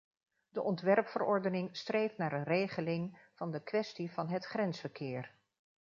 De 0.49 0.61
ontwerpverordening 0.61 1.77
streeft 1.77 2.17
naar 2.17 2.33
een 2.33 2.43
regeling 2.43 3.19
van 3.33 3.51
de 3.51 3.63
kwestie 3.63 4.11
van 4.11 4.27
het 4.29 4.45
grensverkeer. 4.45 5.33